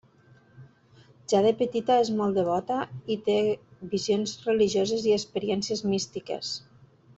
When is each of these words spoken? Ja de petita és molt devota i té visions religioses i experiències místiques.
Ja 1.33 1.41
de 1.47 1.51
petita 1.59 1.97
és 2.05 2.09
molt 2.21 2.39
devota 2.39 2.79
i 3.17 3.19
té 3.29 3.37
visions 3.93 4.35
religioses 4.49 5.07
i 5.11 5.17
experiències 5.21 5.85
místiques. 5.95 6.57